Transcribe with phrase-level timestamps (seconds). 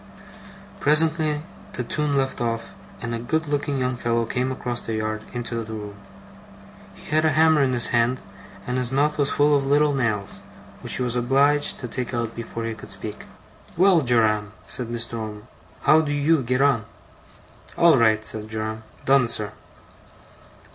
[0.79, 1.43] Presently
[1.73, 5.63] the tune left off, and a good looking young fellow came across the yard into
[5.63, 5.93] the room.
[6.95, 8.19] He had a hammer in his hand,
[8.65, 10.41] and his mouth was full of little nails,
[10.81, 13.25] which he was obliged to take out before he could speak.
[13.77, 15.19] 'Well, Joram!' said Mr.
[15.19, 15.41] Omer.
[15.83, 16.85] 'How do you get on?'
[17.77, 18.81] 'All right,' said Joram.
[19.05, 19.51] 'Done, sir.